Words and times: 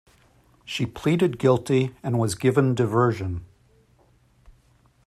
She 0.65 0.87
pleaded 0.87 1.37
guilty 1.37 1.95
and 2.01 2.17
was 2.17 2.33
given 2.33 2.73
diversion. 2.73 3.45